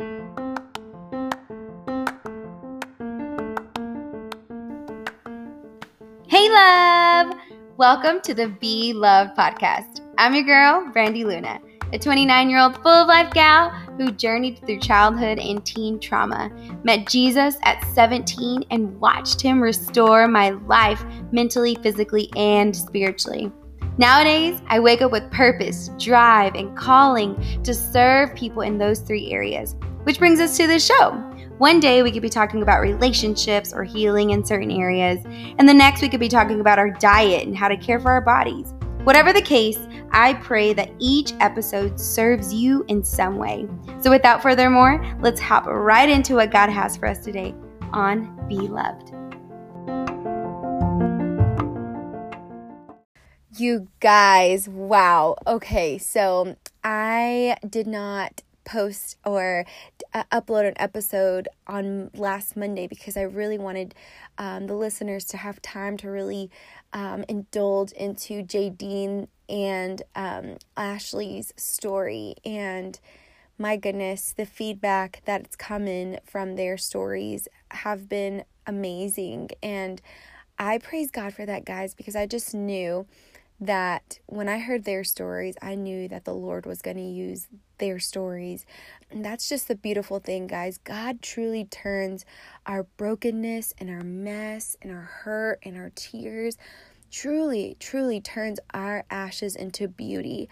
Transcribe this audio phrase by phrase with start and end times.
[0.00, 0.06] Hey,
[6.48, 7.34] love!
[7.76, 10.02] Welcome to the Be Loved podcast.
[10.16, 11.58] I'm your girl, Brandy Luna,
[11.92, 16.52] a 29 year old full of life gal who journeyed through childhood and teen trauma,
[16.84, 23.50] met Jesus at 17, and watched him restore my life mentally, physically, and spiritually.
[23.98, 27.34] Nowadays, I wake up with purpose, drive, and calling
[27.64, 29.74] to serve people in those three areas,
[30.08, 31.10] which brings us to the show.
[31.58, 35.22] One day we could be talking about relationships or healing in certain areas,
[35.58, 38.10] and the next we could be talking about our diet and how to care for
[38.10, 38.72] our bodies.
[39.04, 39.78] Whatever the case,
[40.10, 43.68] I pray that each episode serves you in some way.
[44.00, 47.54] So without further more, let's hop right into what God has for us today
[47.92, 49.12] on Be Loved.
[53.58, 55.36] You guys, wow.
[55.46, 59.64] Okay, so I did not post or
[60.12, 63.94] uh, upload an episode on last Monday because I really wanted
[64.36, 66.50] um, the listeners to have time to really
[66.92, 72.34] um, indulge into Jadine and um, Ashley's story.
[72.44, 73.00] And
[73.56, 79.48] my goodness, the feedback that's coming from their stories have been amazing.
[79.62, 80.02] And
[80.58, 83.06] I praise God for that, guys, because I just knew
[83.60, 87.48] that when I heard their stories, I knew that the Lord was going to use
[87.78, 88.64] their stories.
[89.10, 90.78] And that's just the beautiful thing, guys.
[90.78, 92.24] God truly turns
[92.66, 96.56] our brokenness and our mess and our hurt and our tears,
[97.10, 100.48] truly, truly turns our ashes into beauty.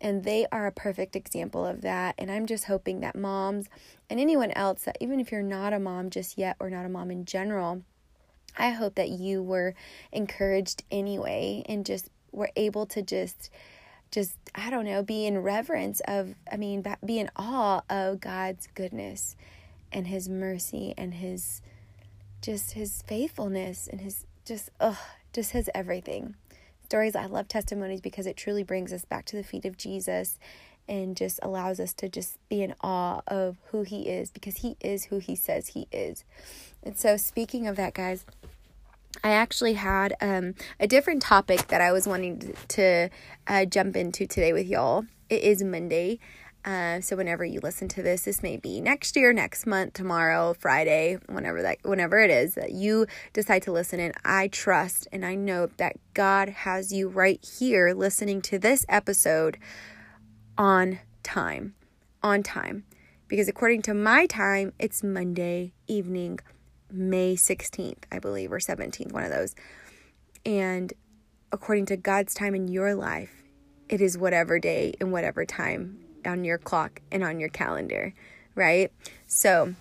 [0.00, 2.14] And they are a perfect example of that.
[2.18, 3.68] And I'm just hoping that moms
[4.08, 6.90] and anyone else, that even if you're not a mom just yet or not a
[6.90, 7.82] mom in general,
[8.56, 9.74] I hope that you were
[10.12, 13.50] encouraged anyway and just were able to just
[14.10, 18.68] just I don't know, be in reverence of I mean, be in awe of God's
[18.74, 19.36] goodness
[19.92, 21.62] and his mercy and his
[22.40, 24.96] just his faithfulness and his just ugh,
[25.32, 26.34] just his everything.
[26.84, 30.38] Stories I love testimonies because it truly brings us back to the feet of Jesus
[30.86, 34.76] and just allows us to just be in awe of who he is because he
[34.80, 36.24] is who he says he is.
[36.82, 38.26] And so speaking of that guys,
[39.22, 43.10] I actually had um, a different topic that I was wanting to
[43.46, 45.04] uh, jump into today with y'all.
[45.28, 46.18] It is Monday.
[46.64, 50.54] Uh, so whenever you listen to this, this may be next year, next month, tomorrow,
[50.54, 54.12] Friday, whenever that, whenever it is that you decide to listen in.
[54.24, 59.58] I trust and I know that God has you right here listening to this episode
[60.56, 61.74] on time,
[62.22, 62.84] on time,
[63.28, 66.38] because according to my time, it's Monday evening
[66.94, 69.54] May 16th, I believe, or 17th, one of those.
[70.46, 70.92] And
[71.52, 73.44] according to God's time in your life,
[73.88, 78.14] it is whatever day and whatever time on your clock and on your calendar,
[78.54, 78.90] right?
[79.26, 79.74] So,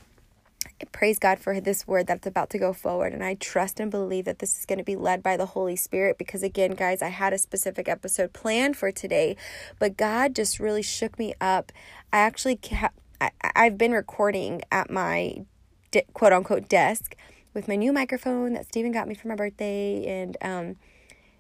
[0.92, 3.14] praise God for this word that's about to go forward.
[3.14, 5.76] And I trust and believe that this is going to be led by the Holy
[5.76, 9.38] Spirit because, again, guys, I had a specific episode planned for today,
[9.80, 11.72] but God just really shook me up.
[12.12, 12.60] I actually,
[13.22, 15.46] I, I've been recording at my
[16.14, 17.16] quote unquote desk
[17.54, 20.06] with my new microphone that Steven got me for my birthday.
[20.06, 20.76] And um,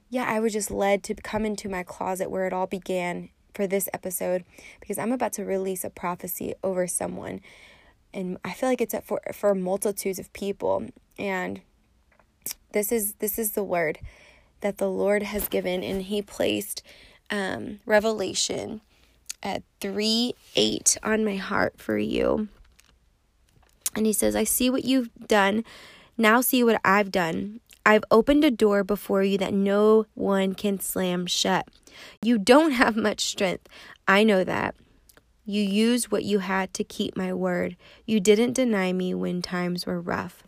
[0.09, 3.68] yeah, I was just led to come into my closet where it all began for
[3.68, 4.44] this episode
[4.80, 7.41] because I'm about to release a prophecy over someone.
[8.14, 10.88] And I feel like it's for for multitudes of people.
[11.18, 11.62] And
[12.74, 14.00] this is this is the word
[14.62, 16.84] that the Lord has given, and He placed
[17.30, 18.81] um, Revelation
[19.41, 22.47] at 3 8 on my heart for you.
[23.96, 25.64] And he says, I see what you've done.
[26.18, 27.59] Now see what I've done.
[27.86, 31.68] I've opened a door before you that no one can slam shut.
[32.22, 33.68] You don't have much strength.
[34.08, 34.76] I know that.
[35.46, 37.76] You used what you had to keep my word.
[38.06, 40.44] You didn't deny me when times were rough.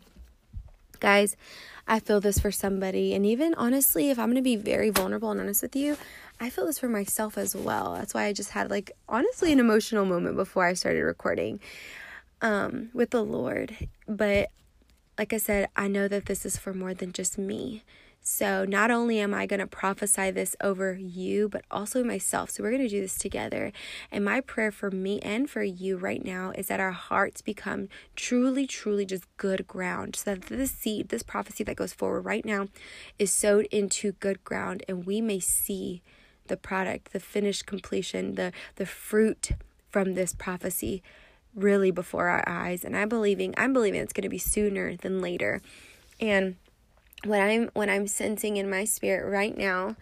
[1.00, 1.36] Guys,
[1.86, 3.14] I feel this for somebody.
[3.14, 5.98] And even honestly, if I'm going to be very vulnerable and honest with you,
[6.40, 7.94] I feel this for myself as well.
[7.94, 11.60] That's why I just had, like, honestly, an emotional moment before I started recording
[12.42, 13.76] um, with the Lord.
[14.06, 14.50] But
[15.18, 17.82] like I said, I know that this is for more than just me.
[18.28, 22.50] So not only am I going to prophesy this over you, but also myself.
[22.50, 23.72] So we're going to do this together.
[24.10, 27.88] And my prayer for me and for you right now is that our hearts become
[28.16, 30.16] truly, truly just good ground.
[30.16, 32.66] So that this seed, this prophecy that goes forward right now,
[33.16, 36.02] is sowed into good ground and we may see
[36.48, 39.50] the product, the finished completion, the, the fruit
[39.88, 41.00] from this prophecy
[41.56, 45.20] really before our eyes and I'm believing I'm believing it's going to be sooner than
[45.20, 45.62] later.
[46.20, 46.56] And
[47.24, 49.96] what I'm what I'm sensing in my spirit right now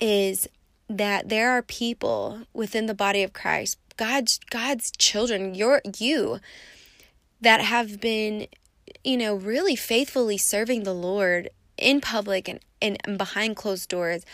[0.00, 0.48] is
[0.88, 6.40] that there are people within the body of Christ God's God's children, your you
[7.40, 8.46] that have been
[9.04, 14.24] you know really faithfully serving the Lord in public and, and, and behind closed doors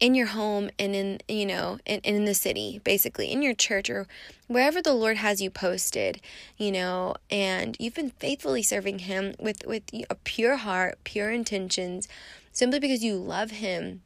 [0.00, 3.90] in your home and in you know in, in the city basically in your church
[3.90, 4.06] or
[4.48, 6.20] wherever the lord has you posted
[6.56, 12.08] you know and you've been faithfully serving him with with a pure heart pure intentions
[12.50, 14.00] simply because you love him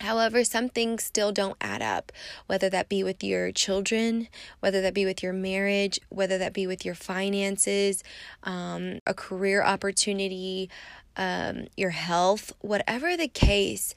[0.00, 2.10] However, some things still don't add up,
[2.46, 4.28] whether that be with your children,
[4.60, 8.02] whether that be with your marriage, whether that be with your finances,
[8.42, 10.70] um, a career opportunity,
[11.16, 13.94] um, your health, whatever the case.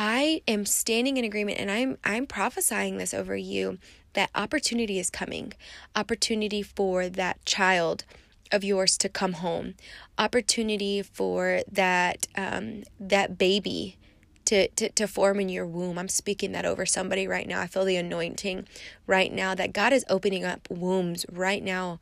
[0.00, 3.78] I am standing in agreement and I'm I'm prophesying this over you
[4.12, 5.54] that opportunity is coming.
[5.96, 8.04] Opportunity for that child
[8.52, 9.74] of yours to come home.
[10.16, 13.98] Opportunity for that um, that baby
[14.44, 15.98] to, to, to form in your womb.
[15.98, 17.60] I'm speaking that over somebody right now.
[17.60, 18.68] I feel the anointing
[19.06, 21.98] right now that God is opening up wombs right now.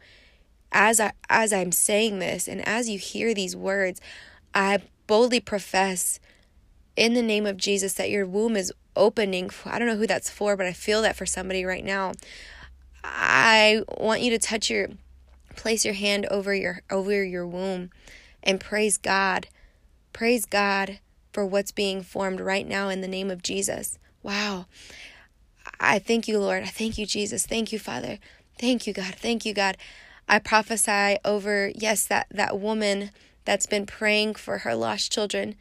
[0.71, 4.03] As I as I'm saying this and as you hear these words,
[4.55, 6.21] I boldly profess
[6.97, 9.51] in the name of Jesus that your womb is opening.
[9.65, 12.13] I don't know who that's for, but I feel that for somebody right now.
[13.05, 14.89] I want you to touch your
[15.55, 17.91] place your hand over your over your womb
[18.43, 19.49] and praise God.
[20.13, 21.01] Praise God
[21.33, 23.99] for what's being formed right now in the name of Jesus.
[24.23, 24.67] Wow.
[25.79, 26.63] I thank you, Lord.
[26.63, 27.47] I thank you, Jesus.
[27.47, 28.19] Thank you, Father.
[28.59, 29.15] Thank you, God.
[29.15, 29.77] Thank you, God.
[30.29, 33.11] I prophesy over, yes, that, that woman
[33.45, 35.55] that's been praying for her lost children,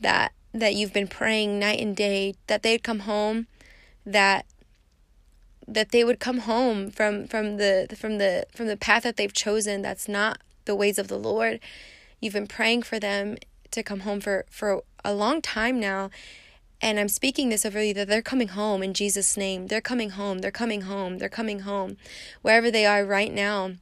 [0.00, 3.48] that that you've been praying night and day that they'd come home
[4.06, 4.46] that
[5.66, 9.32] that they would come home from from the from the from the path that they've
[9.32, 11.60] chosen that's not the ways of the Lord.
[12.20, 13.36] You've been praying for them
[13.70, 16.10] to come home for for a long time now.
[16.80, 19.68] And I'm speaking this over you that they're coming home in Jesus' name.
[19.68, 20.38] They're coming home.
[20.38, 21.18] They're coming home.
[21.18, 21.96] They're coming home.
[22.42, 23.72] Wherever they are right now,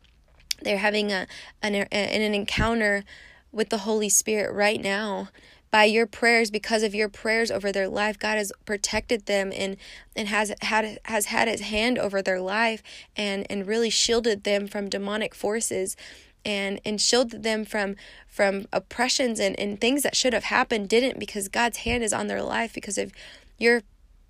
[0.62, 1.26] they're having a
[1.62, 3.04] an, an encounter
[3.50, 5.28] with the Holy Spirit right now
[5.72, 9.76] by your prayers because of your prayers over their life god has protected them and
[10.14, 12.82] and has had has had his hand over their life
[13.16, 15.96] and and really shielded them from demonic forces
[16.44, 17.96] and and shielded them from
[18.28, 22.28] from oppressions and and things that should have happened didn't because god's hand is on
[22.28, 23.12] their life because of
[23.58, 23.82] your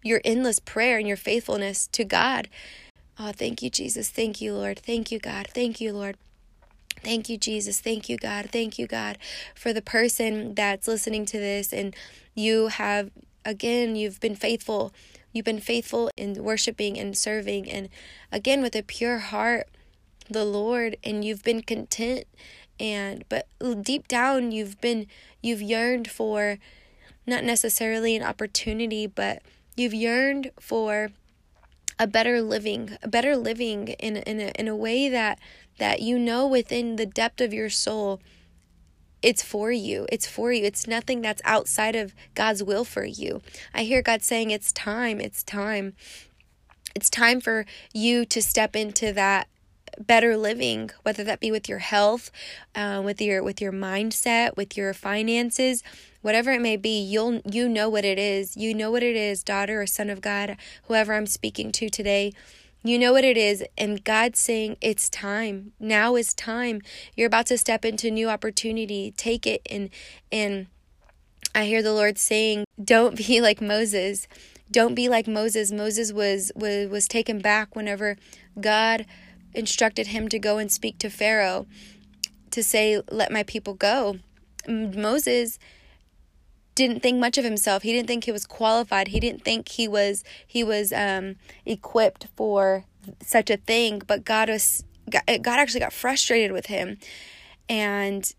[0.03, 2.49] your endless prayer and your faithfulness to god.
[3.19, 4.11] Oh thank you jesus.
[4.11, 4.79] Thank you lord.
[4.79, 5.49] Thank you god.
[5.53, 6.17] Thank you lord
[7.03, 7.81] Thank you, Jesus.
[7.81, 8.51] Thank you, God.
[8.53, 9.19] Thank you, God,
[9.55, 11.95] for the person that's listening to this and
[12.35, 13.11] you have,
[13.45, 14.93] again, you've been faithful.
[15.33, 17.89] You've been faithful in worshiping and serving, and
[18.31, 19.67] again, with a pure heart,
[20.29, 22.25] the Lord, and you've been content.
[22.79, 23.47] And, but
[23.83, 25.07] deep down, you've been,
[25.43, 26.59] you've yearned for
[27.27, 29.43] not necessarily an opportunity, but
[29.77, 31.11] you've yearned for
[31.99, 35.39] a better living, a better living in, in, a, in a way that
[35.79, 38.21] that you know within the depth of your soul
[39.23, 40.07] it's for you.
[40.11, 40.65] It's for you.
[40.65, 43.41] It's nothing that's outside of God's will for you.
[43.73, 45.21] I hear God saying, It's time.
[45.21, 45.95] It's time.
[46.95, 47.65] It's time for
[47.95, 49.49] you to step into that
[49.99, 52.31] better living whether that be with your health
[52.75, 55.83] uh, with your with your mindset with your finances
[56.23, 59.43] whatever it may be you'll you know what it is you know what it is
[59.45, 62.33] daughter or son of god whoever i'm speaking to today
[62.85, 65.73] you know what it is, and God's saying it's time.
[65.79, 66.81] Now is time.
[67.17, 69.15] You're about to step into new opportunity.
[69.17, 69.91] Take it and
[70.31, 70.67] and
[71.55, 74.27] I hear the Lord saying, "Don't be like Moses.
[74.71, 75.71] Don't be like Moses.
[75.71, 78.17] Moses was was was taken back whenever
[78.61, 79.07] God
[79.55, 81.67] instructed him to go and speak to Pharaoh
[82.51, 84.19] to say, "Let my people go."
[84.67, 85.59] Moses
[86.75, 87.83] didn't think much of himself.
[87.83, 89.09] He didn't think he was qualified.
[89.09, 91.37] He didn't think he was he was um,
[91.67, 92.85] equipped for
[93.21, 94.03] such a thing.
[94.07, 96.99] But God was God actually got frustrated with him,
[97.69, 98.33] and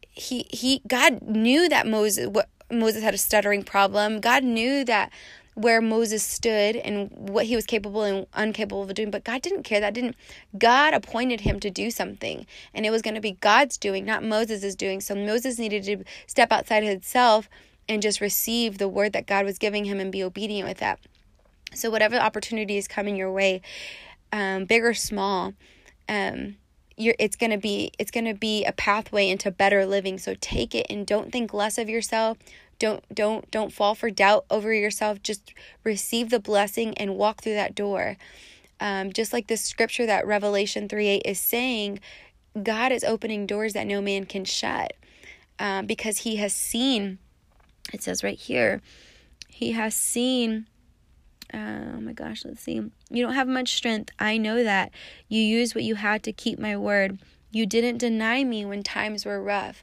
[0.00, 4.20] he he God knew that Moses what Moses had a stuttering problem.
[4.20, 5.10] God knew that
[5.54, 9.64] where Moses stood and what he was capable and incapable of doing, but God didn't
[9.64, 9.80] care.
[9.80, 10.16] That didn't
[10.56, 14.22] God appointed him to do something, and it was going to be God's doing, not
[14.22, 15.00] Moses' doing.
[15.00, 17.48] So Moses needed to step outside himself
[17.90, 21.00] and just receive the word that God was giving him and be obedient with that.
[21.74, 23.62] So, whatever opportunity is coming your way,
[24.32, 25.54] um, big or small,
[26.08, 26.56] um,
[26.96, 30.18] you're, it's gonna be it's gonna be a pathway into better living.
[30.18, 32.38] So take it and don't think less of yourself.
[32.78, 35.20] Don't don't don't fall for doubt over yourself.
[35.22, 38.16] Just receive the blessing and walk through that door.
[38.78, 42.00] Um, just like the scripture that Revelation 3 8 is saying,
[42.62, 44.92] God is opening doors that no man can shut
[45.58, 47.18] um, because He has seen
[47.92, 48.80] it says right here,
[49.48, 50.66] he has seen
[51.52, 52.80] oh my gosh, let's see.
[53.10, 54.10] You don't have much strength.
[54.18, 54.92] I know that.
[55.28, 57.18] You used what you had to keep my word.
[57.50, 59.82] You didn't deny me when times were rough.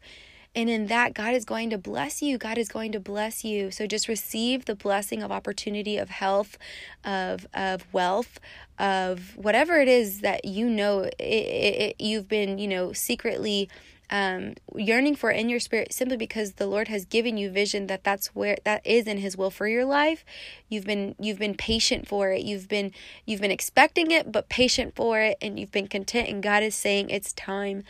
[0.55, 2.37] And in that, God is going to bless you.
[2.37, 3.69] God is going to bless you.
[3.69, 6.57] So just receive the blessing of opportunity, of health,
[7.03, 8.39] of, of wealth,
[8.79, 13.69] of whatever it is that you know it, it, it, you've been, you know, secretly
[14.09, 18.03] um, yearning for in your spirit simply because the Lord has given you vision that
[18.03, 20.23] that's where that is in His will for your life.
[20.69, 22.43] You've been you've been patient for it.
[22.43, 22.91] You've been
[23.25, 26.29] you've been expecting it, but patient for it, and you've been content.
[26.29, 27.83] And God is saying it's time.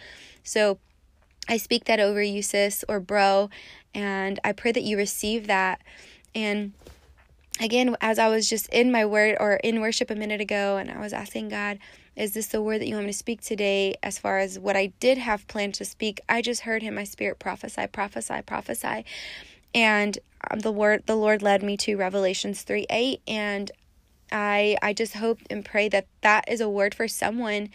[0.44, 0.80] So
[1.48, 3.50] I speak that over you, sis or bro,
[3.94, 5.82] and I pray that you receive that.
[6.34, 6.74] And
[7.60, 10.90] again, as I was just in my word or in worship a minute ago, and
[10.90, 11.78] I was asking God
[12.18, 13.96] is this the word that you want me to speak today?
[14.02, 17.04] As far as what I did have planned to speak, I just heard him, my
[17.04, 19.06] spirit prophesy, prophesy, prophesy.
[19.76, 20.18] And
[20.50, 23.22] um, the word the Lord led me to Revelations 3 8.
[23.28, 23.72] And
[24.32, 27.70] I I just hope and pray that that is a word for someone.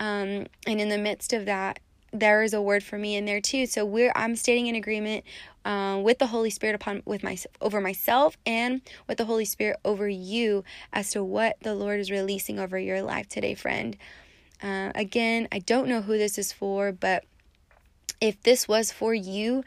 [0.00, 1.78] Um, and in the midst of that,
[2.14, 3.66] there is a word for me in there too.
[3.66, 5.24] So we're I'm stating in agreement
[5.64, 9.78] uh, with the Holy Spirit upon with my over myself and with the Holy Spirit
[9.84, 13.96] over you as to what the Lord is releasing over your life today, friend.
[14.62, 17.24] Uh, again, I don't know who this is for, but
[18.20, 19.64] if this was for you,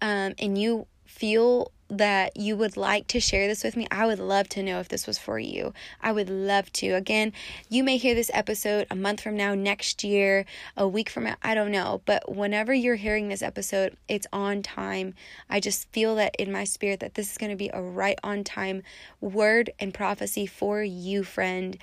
[0.00, 4.18] um, and you feel that you would like to share this with me, I would
[4.18, 5.74] love to know if this was for you.
[6.00, 6.92] I would love to.
[6.92, 7.34] Again,
[7.68, 11.36] you may hear this episode a month from now, next year, a week from now,
[11.42, 12.00] I don't know.
[12.06, 15.14] But whenever you're hearing this episode, it's on time.
[15.50, 18.18] I just feel that in my spirit that this is going to be a right
[18.24, 18.82] on time
[19.20, 21.76] word and prophecy for you, friend.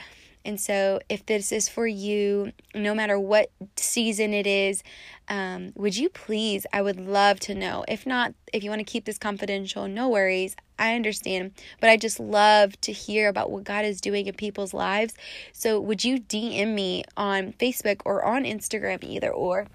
[0.45, 4.83] And so, if this is for you, no matter what season it is,
[5.27, 6.65] um, would you please?
[6.71, 7.83] I would love to know.
[7.87, 10.55] If not, if you want to keep this confidential, no worries.
[10.77, 11.51] I understand.
[11.81, 15.13] But I just love to hear about what God is doing in people's lives.
[15.51, 19.67] So, would you DM me on Facebook or on Instagram, either or?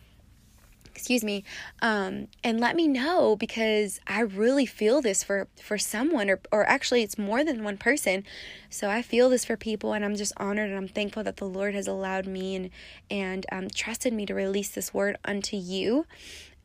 [0.95, 1.43] Excuse me
[1.83, 6.65] um, and let me know because i really feel this for for someone or or
[6.69, 8.25] actually it's more than one person.
[8.71, 11.47] So i feel this for people and i'm just honored and i'm thankful that the
[11.47, 12.71] lord has allowed me and
[13.11, 16.07] and um, trusted me to release this word unto you.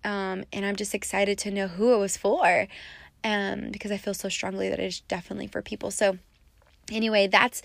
[0.03, 2.67] Um, and i'm just excited to know who it was for
[3.23, 5.91] um, because i feel so strongly that it's definitely for people.
[5.91, 6.17] So
[6.91, 7.61] anyway that's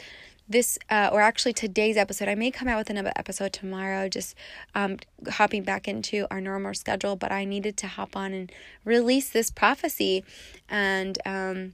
[0.48, 4.34] this uh, or actually today's episode i may come out with another episode tomorrow just
[4.74, 4.98] um,
[5.30, 8.52] hopping back into our normal schedule but i needed to hop on and
[8.84, 10.24] release this prophecy.
[10.68, 11.72] And um,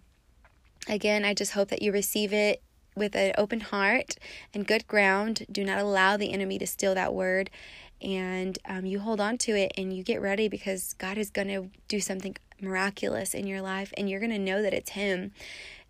[0.89, 2.63] again i just hope that you receive it
[2.97, 4.17] with an open heart
[4.55, 5.47] and good ground.
[5.51, 7.51] Do not allow the enemy to steal that word.
[8.03, 11.49] And um, you hold on to it and you get ready because god is going
[11.49, 15.33] to do something miraculous in your life and you're going to know that it's him.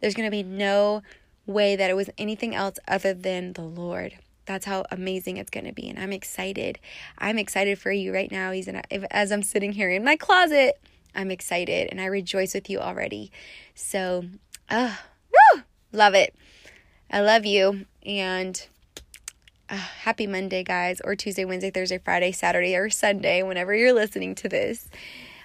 [0.01, 1.03] There's going to be no
[1.47, 4.19] way that it was anything else other than the Lord.
[4.47, 5.89] That's how amazing it's going to be.
[5.89, 6.79] And I'm excited.
[7.19, 8.51] I'm excited for you right now.
[8.53, 10.81] He's in, as I'm sitting here in my closet.
[11.15, 13.31] I'm excited and I rejoice with you already.
[13.75, 14.25] So,
[14.69, 14.97] uh,
[15.33, 16.35] woo, love it.
[17.11, 17.87] I love you.
[18.05, 18.65] And
[19.69, 24.35] uh, happy Monday, guys, or Tuesday, Wednesday, Thursday, Friday, Saturday, or Sunday, whenever you're listening
[24.37, 24.89] to this.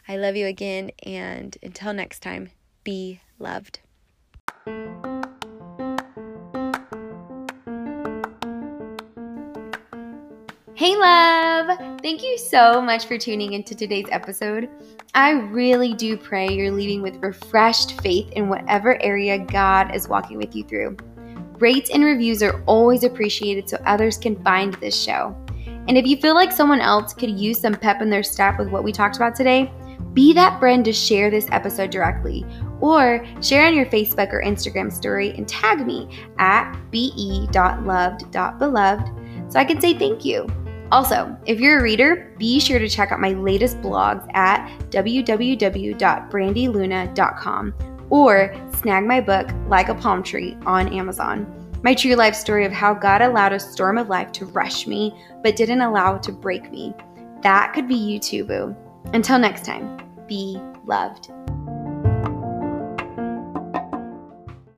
[0.07, 0.91] I love you again.
[1.03, 2.49] And until next time,
[2.83, 3.79] be loved.
[10.85, 11.79] Hey, love!
[12.03, 14.69] Thank you so much for tuning into today's episode.
[15.15, 20.37] I really do pray you're leaving with refreshed faith in whatever area God is walking
[20.37, 20.95] with you through.
[21.57, 25.35] Rates and reviews are always appreciated so others can find this show.
[25.87, 28.69] And if you feel like someone else could use some pep in their step with
[28.69, 29.73] what we talked about today,
[30.13, 32.45] be that friend to share this episode directly
[32.79, 39.65] or share on your Facebook or Instagram story and tag me at be.loved.beloved so I
[39.65, 40.47] can say thank you.
[40.91, 47.73] Also, if you're a reader, be sure to check out my latest blogs at www.brandyluna.com
[48.09, 51.51] or snag my book, Like a Palm Tree, on Amazon.
[51.83, 55.13] My true life story of how God allowed a storm of life to rush me,
[55.43, 56.93] but didn't allow it to break me.
[57.41, 58.75] That could be you too, boo.
[59.13, 61.31] Until next time, be loved.